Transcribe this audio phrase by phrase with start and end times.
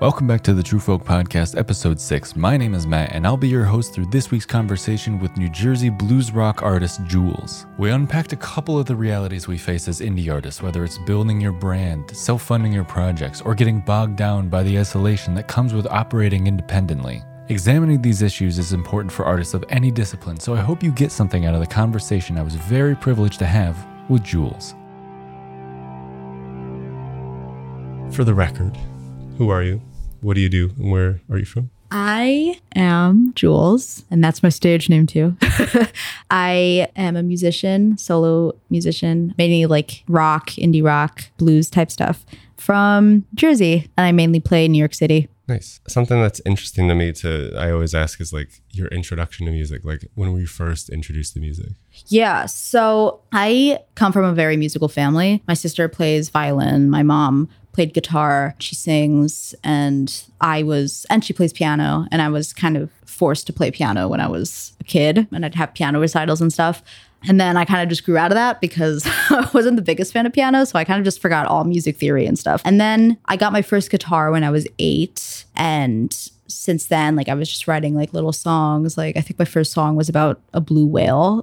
[0.00, 2.34] Welcome back to the True Folk Podcast, episode 6.
[2.34, 5.50] My name is Matt, and I'll be your host through this week's conversation with New
[5.50, 7.66] Jersey blues rock artist Jules.
[7.76, 11.38] We unpacked a couple of the realities we face as indie artists, whether it's building
[11.38, 15.74] your brand, self funding your projects, or getting bogged down by the isolation that comes
[15.74, 17.22] with operating independently.
[17.50, 21.12] Examining these issues is important for artists of any discipline, so I hope you get
[21.12, 23.76] something out of the conversation I was very privileged to have
[24.08, 24.74] with Jules.
[28.16, 28.78] For the record,
[29.36, 29.82] who are you?
[30.20, 30.70] What do you do?
[30.78, 31.70] And where are you from?
[31.92, 35.36] I am Jules, and that's my stage name too.
[36.30, 42.24] I am a musician, solo musician, mainly like rock, indie rock, blues type stuff
[42.56, 45.28] from Jersey, and I mainly play in New York City.
[45.48, 45.80] Nice.
[45.88, 49.84] Something that's interesting to me to I always ask is like your introduction to music.
[49.84, 51.72] Like when were you first introduced to music?
[52.06, 55.42] Yeah, so I come from a very musical family.
[55.48, 61.32] My sister plays violin, my mom played guitar, she sings, and I was, and she
[61.32, 62.06] plays piano.
[62.10, 65.44] And I was kind of forced to play piano when I was a kid, and
[65.44, 66.82] I'd have piano recitals and stuff.
[67.28, 70.12] And then I kind of just grew out of that because I wasn't the biggest
[70.12, 70.64] fan of piano.
[70.64, 72.62] So I kind of just forgot all music theory and stuff.
[72.64, 75.44] And then I got my first guitar when I was eight.
[75.54, 76.12] And
[76.46, 78.96] since then, like I was just writing like little songs.
[78.96, 81.42] Like I think my first song was about a blue whale.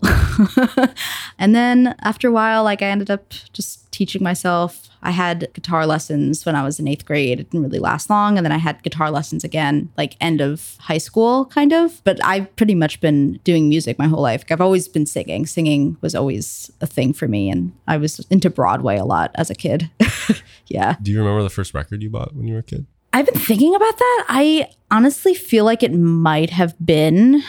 [1.39, 4.90] and then after a while, like I ended up just teaching myself.
[5.02, 7.40] I had guitar lessons when I was in eighth grade.
[7.40, 8.38] It didn't really last long.
[8.38, 12.02] And then I had guitar lessons again, like end of high school, kind of.
[12.03, 14.45] But I've pretty much been doing music my whole life.
[14.52, 15.48] I've always been singing.
[15.48, 17.50] Singing was always a thing for me.
[17.50, 19.90] And I was into Broadway a lot as a kid.
[20.68, 20.95] yeah.
[21.02, 22.86] Do you remember the first record you bought when you were a kid?
[23.14, 24.25] I've been thinking about that.
[24.30, 27.42] I honestly feel like it might have been.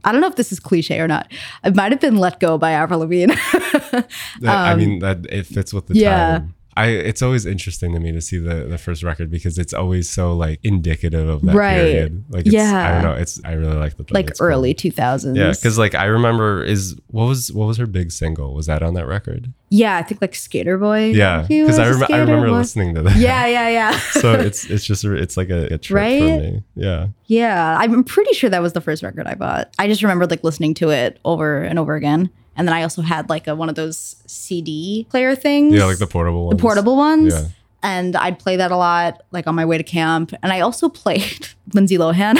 [0.04, 1.30] I don't know if this is cliche or not.
[1.64, 3.34] It might have been "Let Go" by Avril Lavigne.
[3.92, 4.04] um,
[4.42, 6.38] I mean, that it fits with the yeah.
[6.38, 6.54] time.
[6.76, 10.08] I it's always interesting to me to see the the first record because it's always
[10.08, 11.74] so like indicative of that Right.
[11.74, 12.24] period.
[12.30, 13.12] Like it's, I don't know.
[13.20, 15.36] It's I really like the like early 2000s.
[15.36, 18.54] Yeah, because like I remember is what was what was her big single?
[18.54, 19.52] Was that on that record?
[19.68, 21.12] Yeah, I think like Skater Boy.
[21.12, 22.56] Yeah, because I, rem- I remember boy.
[22.58, 23.16] listening to that.
[23.16, 23.90] Yeah, yeah, yeah.
[24.12, 26.20] so it's it's just a- it's like a, a trip Right?
[26.20, 26.62] for me.
[26.74, 27.08] Yeah.
[27.26, 29.72] yeah, I'm pretty sure that was the first record I bought.
[29.78, 32.30] I just remember like listening to it over and over again.
[32.56, 35.74] And then I also had like a one of those CD player things.
[35.74, 36.56] Yeah, like the portable ones.
[36.56, 37.34] the portable ones.
[37.34, 37.48] Yeah.
[37.84, 40.32] And I'd play that a lot, like on my way to camp.
[40.42, 42.36] And I also played Lindsay Lohan,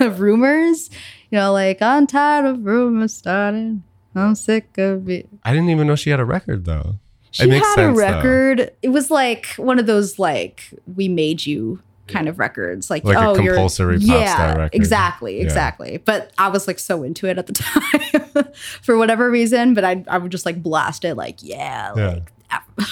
[0.18, 0.90] Rumors.
[1.30, 3.82] You know, like I'm tired of rumors starting.
[4.14, 5.28] I'm sick of it.
[5.42, 6.96] I didn't even know she had a record though.
[7.30, 7.92] She had sense, a though.
[7.92, 8.70] record.
[8.82, 12.90] It was like one of those like we made you kind of records.
[12.90, 13.70] Like, Like a oh, you're pop
[14.00, 14.70] yeah, record.
[14.74, 15.44] exactly, Yeah.
[15.44, 15.96] exactly.
[16.04, 17.52] But I was like so into it at the
[18.34, 18.44] time
[18.82, 19.74] for whatever reason.
[19.74, 22.18] But I I would just like blast it like yeah, Yeah.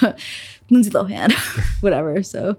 [0.02, 0.18] like
[0.72, 1.32] Lindsay Lohan,
[1.82, 2.22] whatever.
[2.22, 2.56] So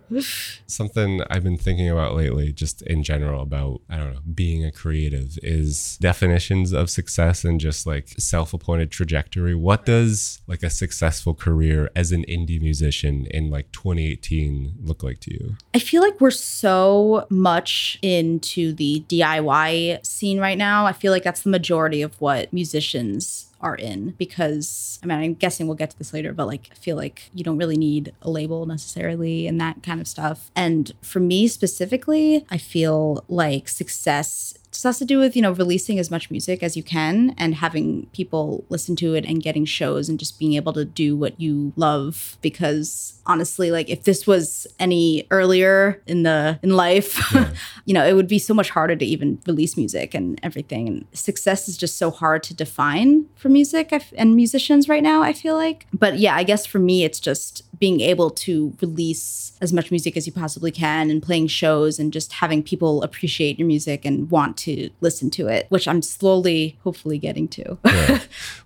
[0.67, 4.71] Something I've been thinking about lately, just in general, about, I don't know, being a
[4.71, 9.55] creative is definitions of success and just like self appointed trajectory.
[9.55, 15.19] What does like a successful career as an indie musician in like 2018 look like
[15.21, 15.55] to you?
[15.73, 20.85] I feel like we're so much into the DIY scene right now.
[20.85, 25.33] I feel like that's the majority of what musicians are in because I mean, I'm
[25.33, 28.13] guessing we'll get to this later, but like, I feel like you don't really need
[28.21, 30.51] a label necessarily and that kind of stuff.
[30.55, 35.51] And for me specifically, I feel like success just has to do with you know
[35.51, 39.65] releasing as much music as you can and having people listen to it and getting
[39.65, 42.37] shows and just being able to do what you love.
[42.41, 47.33] Because honestly like if this was any earlier in the in life
[47.85, 50.87] you know it would be so much harder to even release music and everything.
[50.87, 55.33] And success is just so hard to define for music and musicians right now i
[55.33, 55.85] feel like.
[55.93, 60.15] But yeah i guess for me it's just being able to release as much music
[60.17, 64.29] as you possibly can and playing shows and just having people appreciate your music and
[64.29, 67.77] want to listen to it, which I'm slowly, hopefully, getting to.
[67.85, 68.19] Yeah.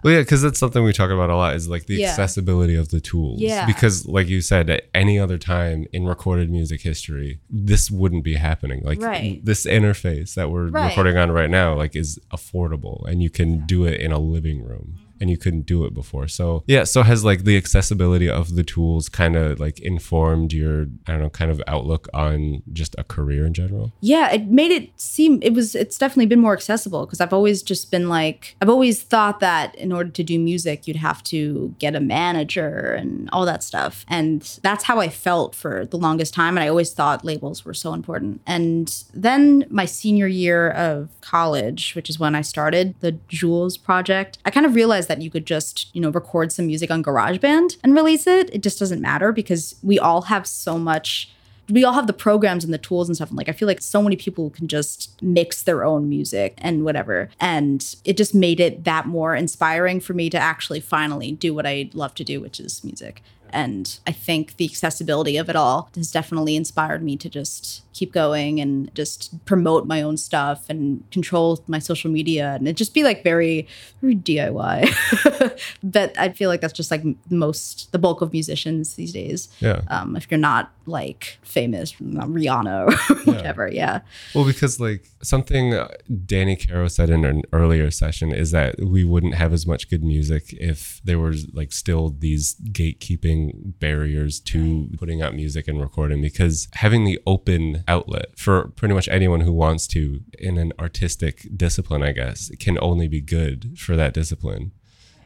[0.03, 2.09] well, yeah, because that's something we talk about a lot is like the Yeah.
[2.09, 3.39] accessibility of the tools.
[3.41, 3.65] Yeah.
[3.65, 8.35] Because, like you said, at any other time in recorded music history, this wouldn't be
[8.35, 8.81] happening.
[8.83, 9.43] Like Right.
[9.43, 10.89] this interface that we're Right.
[10.89, 14.63] recording on right now, like is affordable, and you can do it in a living
[14.63, 14.99] room.
[15.19, 16.27] And you couldn't do it before.
[16.27, 16.83] So, yeah.
[16.83, 21.21] So, has like the accessibility of the tools kind of like informed your, I don't
[21.21, 23.91] know, kind of outlook on just a career in general?
[24.01, 27.63] yeah, it made it seem it was it's definitely been more accessible because I've always
[27.63, 31.75] just been like I've always thought that in order to do music you'd have to
[31.79, 34.05] get a manager and all that stuff.
[34.07, 37.73] And that's how I felt for the longest time and I always thought labels were
[37.73, 38.41] so important.
[38.45, 44.37] And then my senior year of college, which is when I started the Jules project,
[44.45, 47.77] I kind of realized that you could just, you know, record some music on GarageBand
[47.83, 48.53] and release it.
[48.53, 51.31] It just doesn't matter because we all have so much
[51.69, 53.29] we all have the programs and the tools and stuff.
[53.29, 56.85] And like I feel like so many people can just mix their own music and
[56.85, 57.29] whatever.
[57.39, 61.65] And it just made it that more inspiring for me to actually finally do what
[61.65, 63.21] I love to do, which is music.
[63.51, 68.13] And I think the accessibility of it all has definitely inspired me to just keep
[68.13, 72.93] going and just promote my own stuff and control my social media and it just
[72.93, 73.67] be like very,
[74.01, 75.59] very DIY.
[75.83, 79.49] but I feel like that's just like most, the bulk of musicians these days.
[79.59, 79.81] Yeah.
[79.87, 83.67] Um, if you're not like famous, Rihanna or whatever.
[83.67, 84.01] Yeah.
[84.33, 85.89] Well, because like something uh,
[86.25, 90.03] Danny Caro said in an earlier session is that we wouldn't have as much good
[90.03, 96.21] music if there was like still these gatekeeping barriers to putting out music and recording
[96.21, 101.47] because having the open outlet for pretty much anyone who wants to in an artistic
[101.55, 104.71] discipline, I guess, can only be good for that discipline.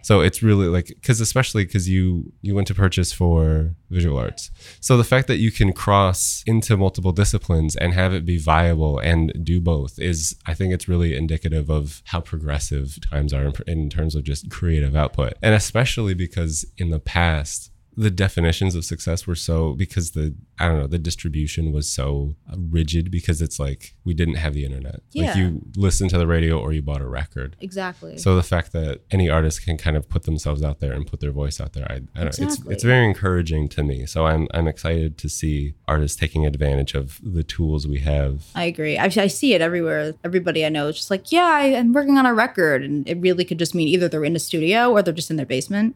[0.03, 4.50] So it's really like because especially because you you went to Purchase for visual arts.
[4.80, 9.00] So the fact that you can cross into multiple disciplines and have it be viable
[9.00, 13.53] and do both is I think it's really indicative of how progressive times are in,
[13.68, 15.33] in terms of just creative output.
[15.42, 20.67] And especially because in the past the definitions of success were so because the I
[20.67, 25.01] don't know the distribution was so rigid because it's like we didn't have the internet.
[25.11, 25.27] Yeah.
[25.27, 27.57] Like you listened to the radio or you bought a record.
[27.59, 28.17] Exactly.
[28.17, 31.19] So the fact that any artist can kind of put themselves out there and put
[31.19, 34.05] their voice out there, I, I don't it's it's very encouraging to me.
[34.05, 38.45] So I'm I'm excited to see artists taking advantage of the tools we have.
[38.55, 38.97] I agree.
[38.97, 40.13] I, I see it everywhere.
[40.23, 42.83] Everybody I know is just like, yeah, I, I'm working on a record.
[42.83, 45.35] And it really could just mean either they're in a studio or they're just in
[45.35, 45.95] their basement.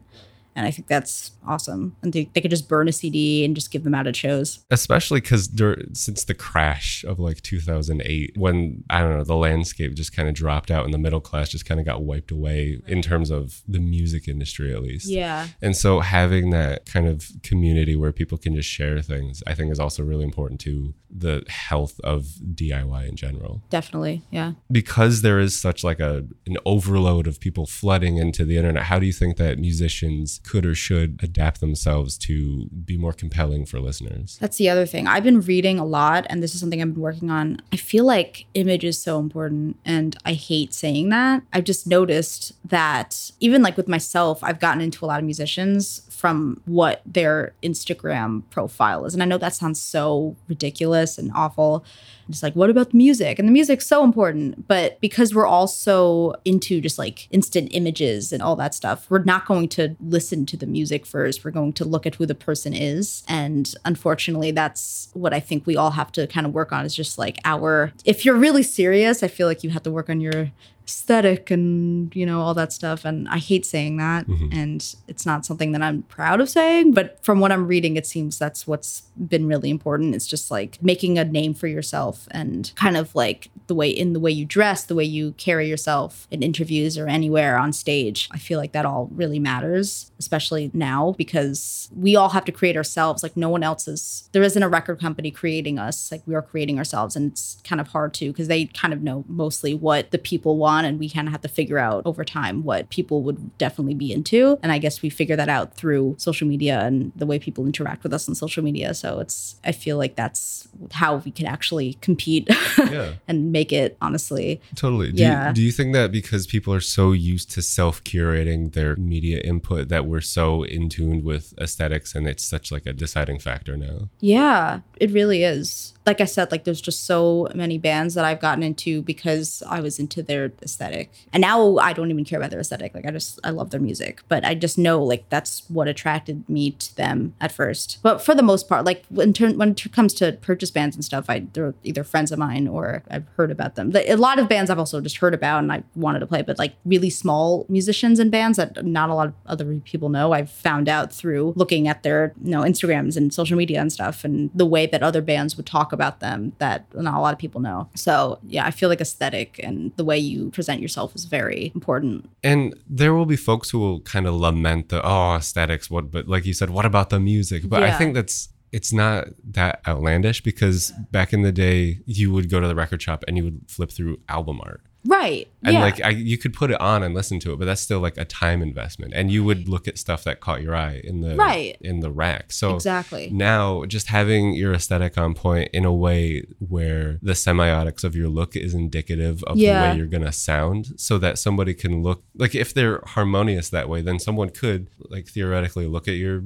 [0.56, 1.94] And I think that's awesome.
[2.02, 4.64] And they, they could just burn a CD and just give them out at shows.
[4.70, 5.48] especially because
[5.92, 10.34] since the crash of like 2008 when i don't know the landscape just kind of
[10.34, 13.62] dropped out and the middle class just kind of got wiped away in terms of
[13.68, 15.48] the music industry at least Yeah.
[15.62, 19.70] and so having that kind of community where people can just share things i think
[19.70, 22.22] is also really important to the health of
[22.54, 24.22] diy in general Definitely.
[24.30, 24.52] Yeah.
[24.70, 28.98] because there is such like a an overload of people flooding into the internet how
[28.98, 33.80] do you think that musicians could or should adapt themselves to be more compelling for
[33.80, 35.06] listeners That's the other thing.
[35.06, 37.60] I've been reading a lot, and this is something I've been working on.
[37.72, 41.42] I feel like image is so important, and I hate saying that.
[41.52, 46.05] I've just noticed that even like with myself, I've gotten into a lot of musicians
[46.16, 49.12] from what their Instagram profile is.
[49.12, 51.84] And I know that sounds so ridiculous and awful.
[52.26, 53.38] It's like, what about the music?
[53.38, 54.66] And the music's so important.
[54.66, 59.24] But because we're all so into just like instant images and all that stuff, we're
[59.24, 61.44] not going to listen to the music first.
[61.44, 63.22] We're going to look at who the person is.
[63.28, 66.94] And unfortunately, that's what I think we all have to kind of work on is
[66.94, 70.22] just like our, if you're really serious, I feel like you have to work on
[70.22, 70.50] your
[70.86, 73.04] aesthetic and you know all that stuff.
[73.04, 74.26] And i hate saying that.
[74.26, 74.58] Mm-hmm.
[74.58, 78.06] And it's not something that i'm proud of saying but from what i'm reading it
[78.06, 80.14] seems that's what's been really important.
[80.14, 84.12] It's just like making a name for yourself and kind of like the way in
[84.12, 88.28] the way you dress the way you carry yourself in interviews or anywhere on stage.
[88.32, 92.76] I feel like that all really matters especially now because we all have to create
[92.76, 96.34] ourselves like no one else is there isn't a record company creating us like we
[96.34, 99.74] are creating ourselves and it's kind of hard to because they kind of know mostly
[99.74, 102.88] what the people want and we kind of have to figure out over time what
[102.90, 106.80] people would definitely be into and i guess we figure that out through social media
[106.80, 110.16] and the way people interact with us on social media so it's i feel like
[110.16, 113.14] that's how we can actually compete Yeah.
[113.28, 115.12] and make it honestly Totally.
[115.12, 115.48] Do, Yeah.
[115.48, 119.40] you, do you think that because people are so used to self curating their media
[119.40, 123.76] input that we're so in tune with aesthetics and it's such like a deciding factor
[123.76, 124.08] now?
[124.20, 125.94] Yeah, it really is.
[126.06, 129.80] Like I said, like there's just so many bands that I've gotten into because I
[129.80, 131.12] was into their aesthetic.
[131.32, 132.94] And now I don't even care about their aesthetic.
[132.94, 134.22] Like I just I love their music.
[134.28, 137.98] But I just know like that's what attracted me to them at first.
[138.02, 141.26] But for the most part, like when when it comes to Purchase bands and stuff,
[141.28, 143.92] I they're either friends of mine or I've heard about them.
[143.94, 146.58] A lot of bands I've also just heard about and I wanted to play, but
[146.58, 150.50] like really small musicians and bands that not a lot of other people know, I've
[150.50, 154.50] found out through looking at their you know Instagrams and social media and stuff and
[154.54, 157.60] the way that other bands would talk about them that not a lot of people
[157.60, 157.88] know.
[157.94, 162.28] So yeah, I feel like aesthetic and the way you present yourself is very important.
[162.42, 166.28] And there will be folks who will kind of lament the oh aesthetics, what but
[166.28, 167.68] like you said, what about the music?
[167.68, 172.50] But I think that's it's not that outlandish because back in the day you would
[172.50, 174.82] go to the record shop and you would flip through album art.
[175.06, 175.48] Right.
[175.62, 175.80] And yeah.
[175.80, 178.16] like I, you could put it on and listen to it, but that's still like
[178.18, 179.12] a time investment.
[179.14, 181.76] And you would look at stuff that caught your eye in the Right.
[181.80, 182.52] in the rack.
[182.52, 183.30] So exactly.
[183.30, 188.28] now just having your aesthetic on point in a way where the semiotics of your
[188.28, 189.82] look is indicative of Yeah.
[189.82, 193.88] the way you're gonna sound so that somebody can look like if they're harmonious that
[193.88, 196.44] way then someone could like theoretically look at your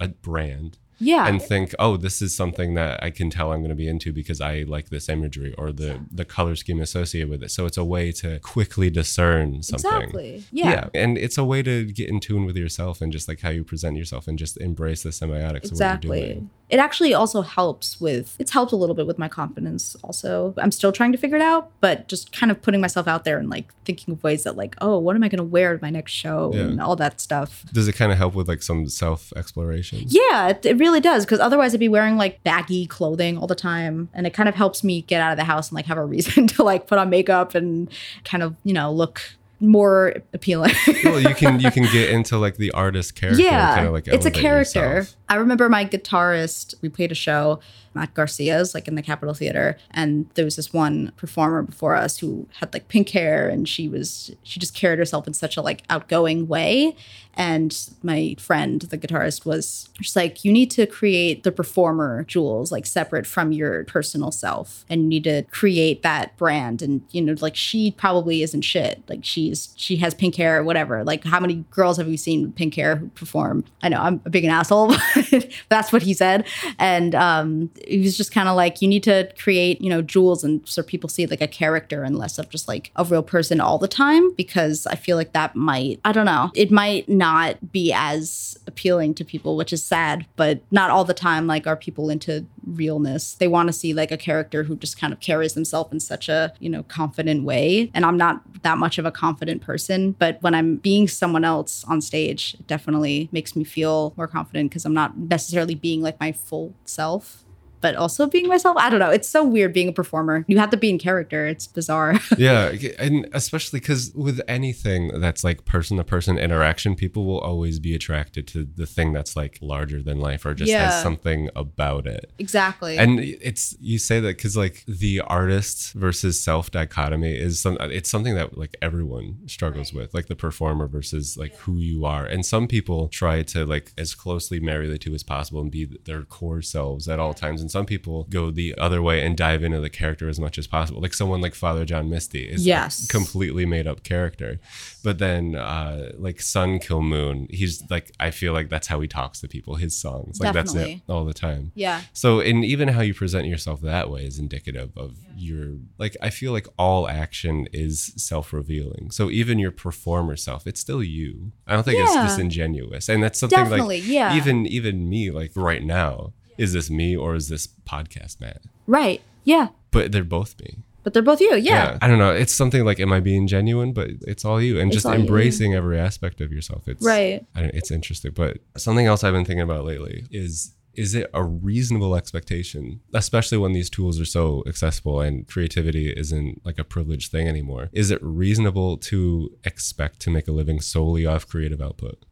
[0.00, 1.26] a brand Yeah.
[1.28, 4.12] and think, oh, this is something that I can tell I'm going to be into
[4.12, 7.50] because I like this imagery or the the color scheme associated with it.
[7.50, 9.90] So it's a way to quickly discern something.
[10.02, 10.44] Exactly.
[10.52, 10.88] Yeah.
[10.94, 13.64] and it's a way to get in tune with yourself and just like how you
[13.64, 16.20] present yourself and just embrace the semiotics of what you're Exactly.
[16.20, 16.50] doing.
[16.70, 20.54] It actually also helps with it's helped a little bit with my confidence also.
[20.56, 23.38] I'm still trying to figure it out, but just kind of putting myself out there
[23.38, 25.90] and like thinking of ways that like, oh, what am I gonna wear to my
[25.90, 26.62] next show Yeah.
[26.62, 27.64] and all that stuff.
[27.72, 30.04] Does it kind of help with like some self exploration?
[30.06, 33.54] Yeah, it, it really does because otherwise I'd be wearing like baggy clothing all the
[33.54, 35.98] time, and it kind of helps me get out of the house and like have
[35.98, 37.90] a reason to like put on makeup and
[38.24, 39.22] kind of you know look
[39.62, 40.74] more appealing.
[41.04, 43.42] well, you can you can get into like the artist character.
[43.42, 44.80] yeah, kind of like it's a character.
[44.80, 45.16] yourself.
[45.28, 46.74] I remember my guitarist.
[46.82, 47.60] We played a show,
[47.96, 52.18] at Garcia's, like in the Capitol Theater, and there was this one performer before us
[52.18, 55.62] who had like pink hair, and she was she just carried herself in such a
[55.62, 56.96] like outgoing way.
[57.34, 62.70] And my friend, the guitarist, was just like, you need to create the performer Jules
[62.70, 66.82] like separate from your personal self, and you need to create that brand.
[66.82, 69.02] And you know, like she probably isn't shit.
[69.08, 71.04] Like she's she has pink hair, or whatever.
[71.04, 73.64] Like how many girls have you seen with pink hair who perform?
[73.82, 74.88] I know I'm a big an asshole,
[75.30, 76.46] but that's what he said.
[76.78, 80.44] And um, he was just kind of like, you need to create, you know, Jules,
[80.44, 83.60] and so people see like a character and less of just like a real person
[83.60, 84.32] all the time.
[84.34, 89.14] Because I feel like that might, I don't know, it might not be as appealing
[89.14, 90.26] to people, which is sad.
[90.36, 91.46] But not all the time.
[91.46, 93.34] Like, are people into realness?
[93.34, 96.28] They want to see like a character who just kind of carries themselves in such
[96.28, 97.90] a you know confident way.
[97.94, 101.84] And I'm not that much of a confident person, but when I'm being someone else
[101.84, 106.18] on stage, it definitely makes me feel more confident because I'm not necessarily being like
[106.20, 107.44] my full self.
[107.82, 108.76] But also being myself.
[108.78, 109.10] I don't know.
[109.10, 110.44] It's so weird being a performer.
[110.48, 111.46] You have to be in character.
[111.46, 112.14] It's bizarre.
[112.38, 117.78] yeah and especially because with anything that's like person to person interaction people will always
[117.78, 120.90] be attracted to the thing that's like larger than life or just Yeah.
[120.90, 122.96] has something about it exactly.
[122.98, 127.88] and it's you say that because like the artist versus self dichotomy is some uh,
[127.90, 132.24] it's something that like everyone struggles with like the performer versus like who you are
[132.24, 135.84] and some people try to like as closely marry the two as possible and be
[136.04, 139.64] their core selves at all times and some people go the other way and dive
[139.64, 143.04] into the character as much as possible like someone like father john misty is Yes.
[143.04, 144.60] a completely made up character
[145.02, 149.08] but then uh like Sun Kil Moon he's like i feel like that's how he
[149.08, 152.02] talks to people his songs like that's it all the time yeah.
[152.12, 156.28] so, and even how you present yourself that way is indicative of your, like, I
[156.30, 159.10] feel like all action is self revealing.
[159.10, 161.52] So, even your performer self, it's still you.
[161.66, 162.04] I don't think Yeah.
[162.24, 163.08] it's disingenuous.
[163.08, 164.36] And that's something Definitely, like, yeah.
[164.36, 168.62] even, even me, like, right now, is this me or is this podcast Matt?
[168.86, 169.20] Right.
[169.44, 169.68] Yeah.
[169.90, 170.78] But they're both me.
[171.04, 171.56] But they're both you.
[171.56, 171.98] Yeah.
[172.00, 172.30] I don't know.
[172.30, 173.92] It's something like, am I being genuine?
[173.92, 174.78] But it's all you.
[174.78, 175.20] And It's just all you.
[175.20, 176.86] embracing every aspect of yourself.
[176.86, 177.44] It's Right.
[177.56, 178.30] I don't, it's interesting.
[178.34, 183.56] But something else I've been thinking about lately is is it a reasonable expectation, especially
[183.56, 187.88] when these tools are so accessible and creativity isn't like a privileged thing anymore?
[187.94, 192.22] Is it reasonable to expect to make a living solely off creative output?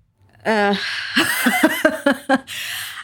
[0.44, 0.74] Uh,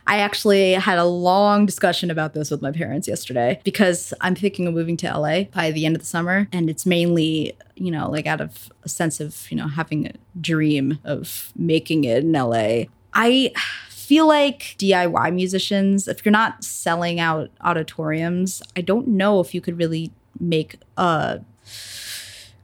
[0.07, 4.67] I actually had a long discussion about this with my parents yesterday because I'm thinking
[4.67, 6.49] of moving to LA by the end of the summer.
[6.53, 10.13] And it's mainly, you know, like out of a sense of, you know, having a
[10.41, 12.85] dream of making it in LA.
[13.13, 13.53] I
[13.89, 19.61] feel like DIY musicians, if you're not selling out auditoriums, I don't know if you
[19.61, 21.41] could really make a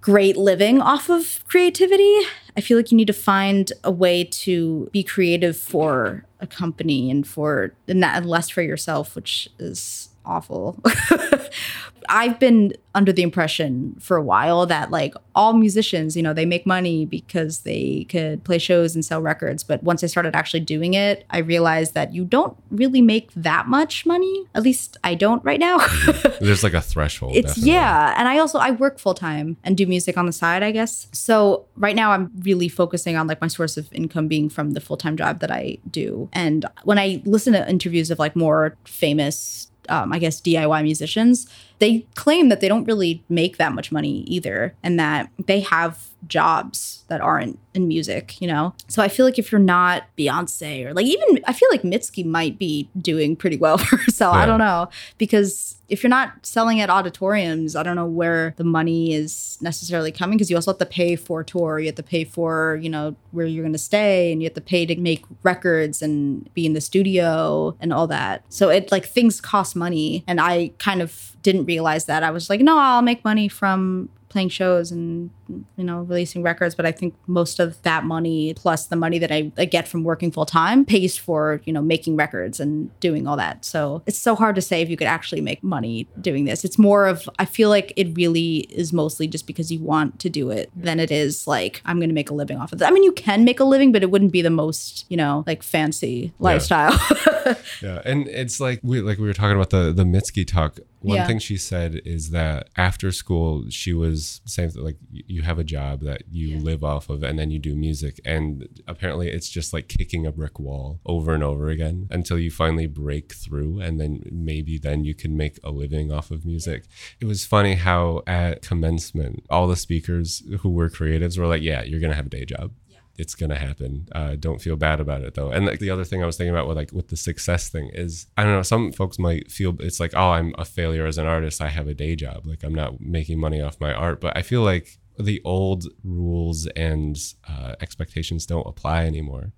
[0.00, 2.20] great living off of creativity.
[2.56, 7.11] I feel like you need to find a way to be creative for a company
[7.11, 10.78] and for and that and less for yourself, which is awful.
[12.08, 16.44] I've been under the impression for a while that like all musicians, you know, they
[16.44, 19.64] make money because they could play shows and sell records.
[19.64, 23.66] But once I started actually doing it, I realized that you don't really make that
[23.66, 24.46] much money.
[24.54, 25.78] At least I don't right now.
[26.40, 27.34] There's like a threshold.
[27.34, 27.72] It's definitely.
[27.72, 30.70] yeah, and I also I work full time and do music on the side, I
[30.70, 31.08] guess.
[31.12, 34.80] So right now I'm really focusing on like my source of income being from the
[34.80, 36.28] full time job that I do.
[36.32, 41.46] And when I listen to interviews of like more famous, um, I guess DIY musicians,
[41.78, 46.08] they claim that they don't really make that much money either, and that they have
[46.26, 48.74] jobs that aren't in music, you know?
[48.88, 52.24] So I feel like if you're not Beyonce or like even I feel like Mitski
[52.24, 54.34] might be doing pretty well for herself.
[54.34, 54.88] I don't know.
[55.18, 60.10] Because if you're not selling at auditoriums, I don't know where the money is necessarily
[60.10, 61.78] coming because you also have to pay for tour.
[61.78, 64.54] You have to pay for, you know, where you're going to stay and you have
[64.54, 68.44] to pay to make records and be in the studio and all that.
[68.48, 70.24] So it like things cost money.
[70.26, 72.22] And I kind of didn't realize that.
[72.22, 75.30] I was like, no, I'll make money from playing shows and
[75.76, 79.30] you know releasing records but i think most of that money plus the money that
[79.32, 83.26] I, I get from working full time pays for you know making records and doing
[83.26, 83.64] all that.
[83.64, 86.64] So it's so hard to say if you could actually make money doing this.
[86.64, 90.28] It's more of i feel like it really is mostly just because you want to
[90.30, 92.84] do it than it is like i'm gonna make a living off of it.
[92.84, 95.44] I mean you can make a living but it wouldn't be the most you know
[95.46, 96.98] like fancy lifestyle.
[97.82, 100.78] Yeah, and it's like we like we were talking about the the Mitski talk.
[101.02, 101.26] One Yeah.
[101.26, 105.64] thing she said is that after school she was saying that, like you have a
[105.64, 109.73] job that you live off of and then you do music and apparently it's just
[109.73, 114.00] like kicking a brick wall over and over again until you finally break through and
[114.00, 116.85] then maybe then you can make a living off of music.
[117.21, 121.82] It was funny how at commencement all the speakers who were creatives were like, "Yeah,
[121.82, 122.73] you're going to have a day job."
[123.16, 124.09] It's gonna happen.
[124.12, 125.50] Uh, don't feel bad about it though.
[125.50, 127.90] And like, the other thing I was thinking about with like with the success thing
[127.92, 128.62] is I don't know.
[128.62, 131.61] Some folks might feel it's like oh I'm a failure as an artist.
[131.61, 132.47] I have a day job.
[132.47, 134.21] Like I'm not making money off my art.
[134.21, 137.16] But I feel like the old rules and
[137.49, 139.52] uh, expectations don't apply anymore.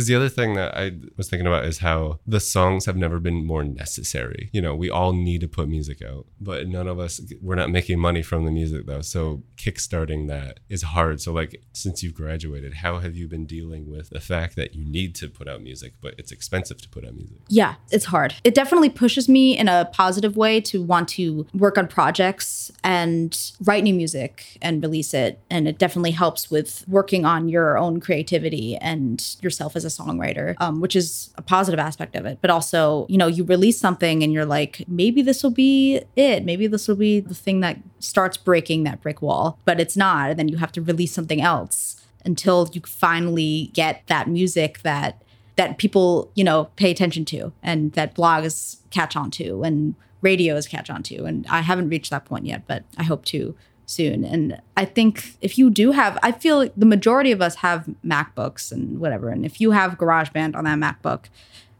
[0.00, 3.20] Because the other thing that I was thinking about is how the songs have never
[3.20, 4.48] been more necessary.
[4.50, 7.68] You know, we all need to put music out, but none of us, we're not
[7.68, 9.02] making money from the music though.
[9.02, 11.20] So kickstarting that is hard.
[11.20, 14.86] So, like, since you've graduated, how have you been dealing with the fact that you
[14.86, 17.36] need to put out music, but it's expensive to put out music?
[17.48, 18.36] Yeah, it's hard.
[18.42, 23.52] It definitely pushes me in a positive way to want to work on projects and
[23.64, 25.40] write new music and release it.
[25.50, 30.54] And it definitely helps with working on your own creativity and yourself as a songwriter,
[30.58, 32.38] um, which is a positive aspect of it.
[32.40, 36.44] But also, you know, you release something and you're like, maybe this will be it.
[36.44, 40.30] Maybe this will be the thing that starts breaking that brick wall, but it's not.
[40.30, 45.22] And then you have to release something else until you finally get that music that
[45.56, 50.66] that people you know pay attention to and that blogs catch on to and radios
[50.66, 53.54] catch on to and i haven't reached that point yet but i hope to
[53.90, 57.56] soon and i think if you do have i feel like the majority of us
[57.56, 61.26] have macbooks and whatever and if you have garageband on that macbook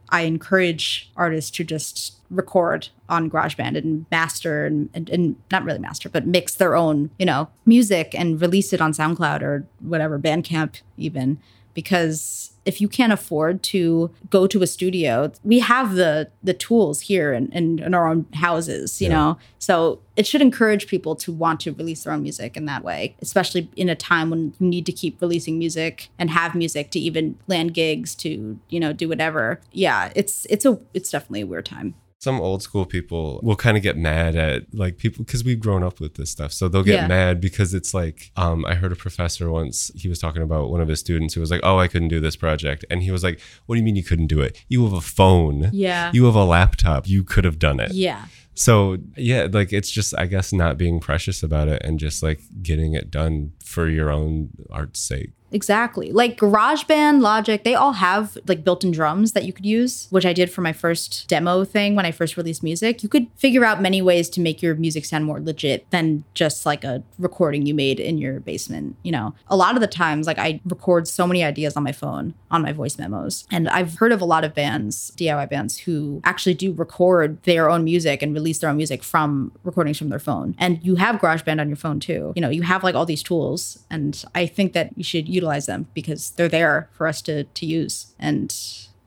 [0.09, 5.79] i encourage artists to just record on GarageBand and master and, and, and not really
[5.79, 10.17] master, but mix their own, you know, music and release it on SoundCloud or whatever,
[10.17, 11.37] Bandcamp even.
[11.73, 17.01] Because if you can't afford to go to a studio, we have the the tools
[17.01, 19.13] here in, in, in our own houses, you Yeah.
[19.15, 19.37] know.
[19.57, 23.15] So it should encourage people to want to release their own music in that way,
[23.21, 26.99] especially in a time when you need to keep releasing music and have music to
[26.99, 29.59] even land gigs to, you know, do whatever.
[29.71, 31.95] Yeah, it's it's a it's definitely a weird time.
[32.21, 35.81] Some old school people will kind of get mad at like people because we've grown
[35.81, 37.07] up with this stuff so they'll get Yeah.
[37.07, 40.81] mad because it's like um, i heard a professor once he was talking about one
[40.81, 43.23] of his students who was like oh i couldn't do this project and he was
[43.23, 46.11] like what do you mean you couldn't do it you have a phone Yeah.
[46.13, 48.25] you have a laptop you could have done it Yeah.
[48.53, 52.41] so yeah like it's just i guess not being precious about it and just like
[52.61, 56.11] getting it done for your own art's sake Exactly.
[56.11, 60.33] Like GarageBand, Logic, they all have like built-in drums that you could use, which I
[60.33, 63.03] did for my first demo thing when I first released music.
[63.03, 66.65] You could figure out many ways to make your music sound more legit than just
[66.65, 69.33] like a recording you made in your basement, you know.
[69.47, 72.61] A lot of the times like I record so many ideas on my phone, on
[72.61, 73.45] my voice memos.
[73.51, 77.69] And I've heard of a lot of bands, DIY bands who actually do record their
[77.69, 80.55] own music and release their own music from recordings from their phone.
[80.57, 82.33] And you have GarageBand on your phone too.
[82.35, 85.40] You know, you have like all these tools and I think that you should utilize
[85.49, 88.53] them because they're there for us to to use and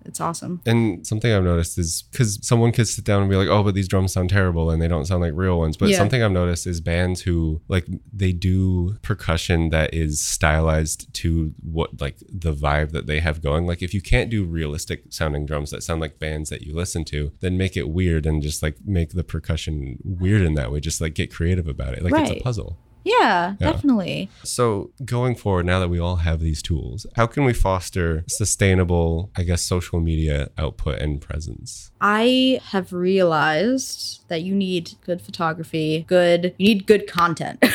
[0.07, 0.61] it's awesome.
[0.67, 3.75] And something I've noticed is because someone could sit down and be like, "Oh, but
[3.75, 5.97] these drums sound terrible and they don't sound like real ones." But Yeah.
[5.97, 12.03] something I've noticed is bands who like they do percussion that is stylized to what
[12.03, 13.67] like the vibe that they have going.
[13.67, 17.05] Like if you can't do realistic sounding drums that sound like bands that you listen
[17.07, 20.81] to, then make it weird and just like make the percussion weird in that way.
[20.81, 22.03] Just like get creative about it.
[22.03, 22.79] Like it's a puzzle.
[23.05, 23.73] Yeah, Yeah.
[23.73, 24.31] definitely.
[24.43, 29.31] So, going forward, now that we all have these tools, how can we foster sustainable,
[29.37, 31.91] I guess, social media output and presence?
[32.01, 37.63] I have realized that you need good photography, good you need good content.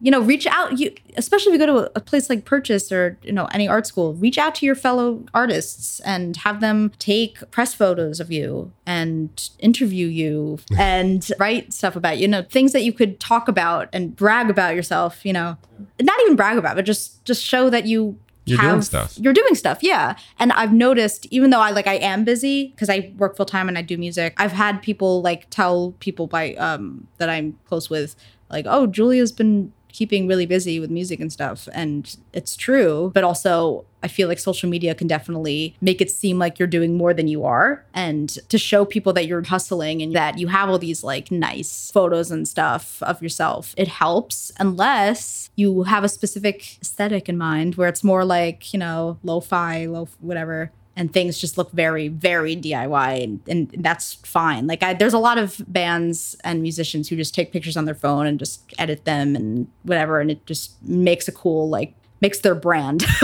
[0.00, 3.16] you know, reach out you especially if you go to a, place like Purchase or,
[3.22, 7.50] you know, any art school, reach out to your fellow artists and have them take
[7.50, 12.72] press photos of you and interview you and write stuff about you, you know, things
[12.72, 15.56] that you could talk about and brag about yourself, you know.
[16.00, 19.18] Not even brag about, but just just show that you You're doing stuff.
[19.18, 20.16] You're doing stuff, yeah.
[20.38, 23.68] And I've noticed, even though I like I am busy because I work full time
[23.68, 27.88] and I do music, I've had people like tell people by um that I'm close
[27.88, 28.16] with,
[28.50, 31.68] like, oh, Julia's been keeping really busy with music and stuff.
[31.72, 33.12] And it's true.
[33.14, 36.98] But also, I feel like social media can definitely make it seem like you're doing
[36.98, 37.86] more than you are.
[37.94, 41.92] And to show people that you're hustling and that you have all these like nice
[41.92, 47.76] photos and stuff of yourself, it helps unless you have a specific aesthetic in mind
[47.76, 52.08] where it's more like, you know, lo fi, low, whatever and things just look very
[52.08, 54.66] very diy and, and that's fine.
[54.66, 57.94] Like I, there's a lot of bands and musicians who just take pictures on their
[57.94, 62.38] phone and just edit them and whatever and it just makes a cool like makes
[62.40, 63.04] their brand.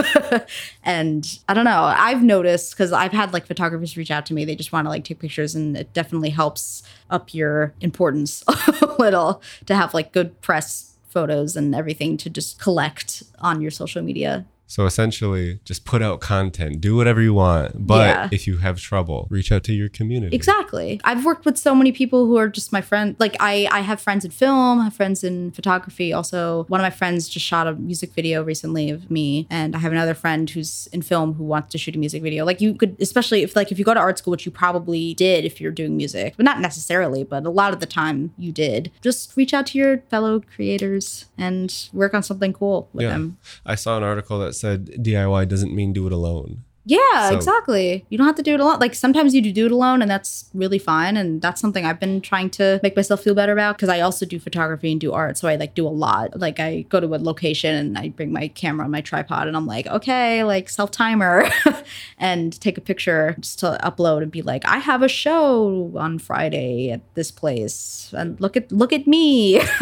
[0.83, 4.45] And i don't know i've noticed because i've had like photographers reach out to me
[4.45, 8.97] they just want to like take pictures and it definitely helps up your importance a
[8.99, 14.03] little to have like good press photos and everything to just collect on your social
[14.03, 17.87] media So essentially, just put out content, do whatever you want.
[17.89, 18.29] But Yeah.
[18.31, 20.35] if you have trouble, reach out to your community.
[20.37, 21.01] Exactly.
[21.03, 23.17] I've worked with so many people who are just my friend.
[23.19, 26.13] Like I, I have friends in film, I have friends in photography.
[26.13, 29.81] Also, one of my friends just shot a music video recently of me, and I
[29.81, 32.45] have another friend who's in film who wants to shoot a music video.
[32.45, 35.15] Like you could, especially if like if you go to art school, which you probably
[35.15, 38.53] did if you're doing music, but not necessarily, but a lot of the time you
[38.53, 38.93] did.
[39.03, 43.11] Just reach out to your fellow creators and work on something cool with Yeah.
[43.15, 43.39] them.
[43.67, 46.65] I saw an article that said DIY doesn't mean do it alone.
[46.91, 48.05] Yeah, So- exactly.
[48.09, 48.81] You don't have to do it alone.
[48.81, 51.17] Like sometimes you do do it alone, and that's really fine.
[51.17, 54.27] And that's something I've been trying to make myself feel better about because I also
[54.27, 55.39] do photography and do art.
[55.39, 56.39] So I like do a lot.
[56.41, 59.57] Like I go to a location and I bring my camera on my tripod, and
[59.57, 61.49] I'm like, okay, like self timer,
[62.19, 66.19] and take a picture just to upload and be like, I have a show on
[66.19, 69.61] Friday at this place, and look at look at me.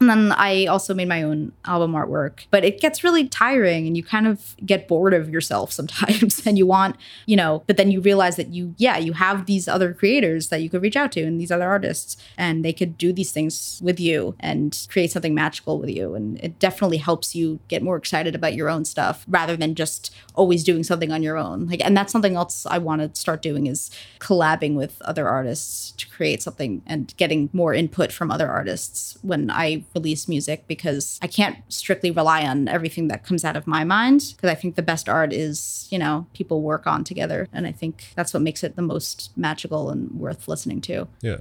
[0.00, 3.96] and then I also made my own album artwork, but it gets really tiring, and
[3.96, 7.90] you kind of get bored of yourself sometimes, and you want, you know, but then
[7.90, 11.12] you realize that you, yeah, you have these other creators that you could reach out
[11.12, 15.12] to, and these other artists, and they could do these things with you and create
[15.12, 18.84] something magical with you, and it definitely helps you get more excited about your own
[18.84, 21.66] stuff rather than just always doing something on your own.
[21.66, 25.92] Like, and that's something else I want to start doing is collabing with other artists
[25.92, 31.18] to create something and getting more input from other artists when I release music because
[31.22, 34.74] I can't strictly rely on everything that comes out of my mind because I think
[34.74, 37.48] the best art is, you know, people work on together.
[37.52, 41.08] And I think that's what makes it the most magical and worth listening to.
[41.20, 41.38] Yeah.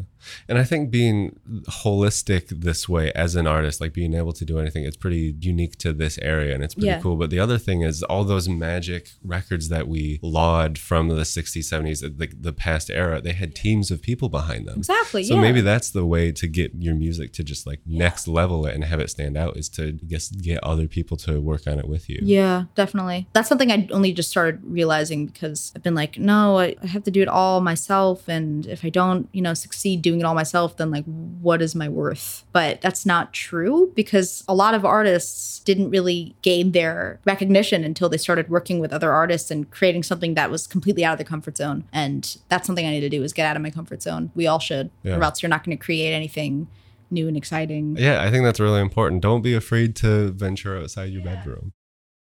[0.47, 4.59] And I think being holistic this way as an artist, like being able to do
[4.59, 6.99] anything, it's pretty unique to this area and it's pretty Yeah.
[7.01, 7.15] cool.
[7.15, 11.63] But the other thing is all those magic records that we laud from the 60s,
[11.65, 14.77] 70s, the, the past era, they had teams of people behind them.
[14.77, 15.23] Exactly.
[15.23, 15.41] So yeah.
[15.41, 18.83] maybe that's the way to get your music to just like next level it and
[18.83, 22.09] have it stand out is to just get other people to work on it with
[22.09, 22.19] you.
[22.21, 23.27] Yeah, definitely.
[23.33, 27.11] That's something I only just started realizing because I've been like, no, I have to
[27.11, 28.27] do it all myself.
[28.27, 31.75] And if I don't, you know, succeed doing it all myself, then like, what is
[31.75, 32.45] my worth?
[32.51, 38.09] But that's not true because a lot of artists didn't really gain their recognition until
[38.09, 41.25] they started working with other artists and creating something that was completely out of their
[41.25, 41.83] comfort zone.
[41.93, 44.31] And that's something I need to do is get out of my comfort zone.
[44.35, 45.17] We all should, Yeah.
[45.17, 46.67] or else you're not going to create anything
[47.09, 47.95] new and exciting.
[47.97, 49.21] Yeah, I think that's really important.
[49.21, 51.73] Don't be afraid to venture outside your bedroom.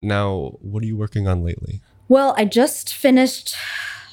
[0.04, 1.82] Now, what are you working on lately?
[2.08, 3.56] Well, I just finished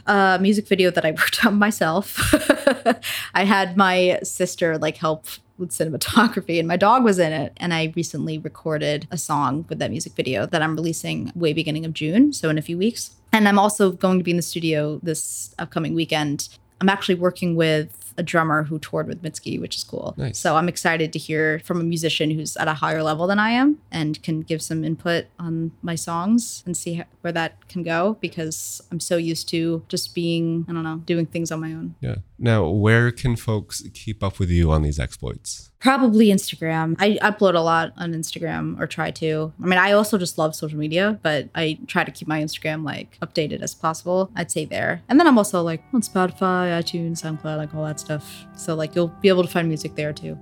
[0.06, 2.16] a music video that I worked on myself.
[3.34, 5.26] I had my sister like help
[5.58, 9.78] with cinematography and my dog was in it and I recently recorded a song with
[9.78, 13.14] that music video that I'm releasing way beginning of June, so in a few weeks.
[13.32, 16.48] And I'm also going to be in the studio this upcoming weekend.
[16.80, 20.14] I'm actually working with a drummer who toured with Mitski, which is cool.
[20.16, 20.38] Nice.
[20.38, 23.50] So I'm excited to hear from a musician who's at a higher level than I
[23.50, 27.82] am and can give some input on my songs and see how, where that can
[27.82, 31.72] go because I'm so used to just being, I don't know, doing things on my
[31.72, 31.94] own.
[32.00, 32.16] Yeah.
[32.38, 35.70] Now, where can folks keep up with you on these exploits?
[35.78, 36.96] Probably Instagram.
[36.98, 39.52] I upload a lot on Instagram or try to.
[39.62, 42.84] I mean, I also just love social media, but I try to keep my Instagram
[42.84, 44.30] like updated as possible.
[44.34, 45.02] I'd say there.
[45.08, 48.46] And then I'm also like on Spotify, iTunes, SoundCloud, like all that stuff.
[48.56, 50.38] So like you'll be able to find music there too.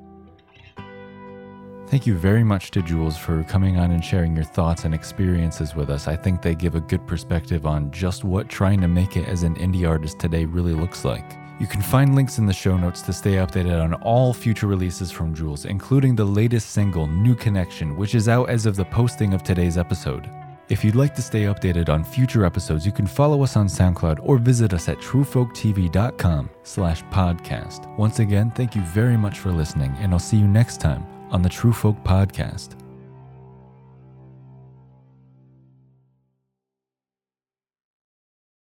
[1.87, 5.75] Thank you very much to Jules for coming on and sharing your thoughts and experiences
[5.75, 6.09] with us.
[6.09, 9.43] I think they give a good perspective on just what trying to make it as
[9.43, 11.37] an indie artist today really looks like.
[11.61, 15.11] You can find links in the show notes to stay updated on all future releases
[15.11, 19.35] from Jules, including the latest single, New Connection, which is out as of the posting
[19.35, 20.31] of today's episode.
[20.69, 24.21] If you'd like to stay updated on future episodes, you can follow us on SoundCloud
[24.23, 27.97] or visit us at truefolktv.com slash podcast.
[27.99, 31.43] Once again, thank you very much for listening, and I'll see you next time on
[31.43, 32.82] the True Folk Podcast.